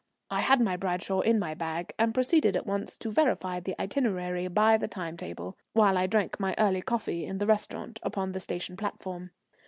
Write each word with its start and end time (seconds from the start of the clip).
I 0.31 0.41
had 0.41 0.59
my 0.59 0.77
Bradshaw 0.77 1.19
in 1.19 1.37
my 1.37 1.53
bag, 1.53 1.93
and 1.99 2.11
proceeded 2.11 2.55
at 2.55 2.65
once 2.65 2.97
to 2.97 3.11
verify 3.11 3.59
the 3.59 3.79
itinerary 3.79 4.47
by 4.47 4.75
the 4.75 4.87
time 4.87 5.15
table, 5.15 5.55
while 5.73 5.95
I 5.95 6.07
drank 6.07 6.39
my 6.39 6.55
early 6.57 6.81
coffee 6.81 7.23
in 7.23 7.37
the 7.37 7.45
restaurant 7.45 7.99
upon 8.01 8.31
the 8.31 8.39
station 8.39 8.75
platform. 8.77 9.29